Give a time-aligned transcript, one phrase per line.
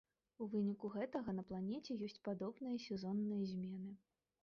[0.45, 3.99] У выніку гэтага на планеце ёсць падобныя сезонныя змены.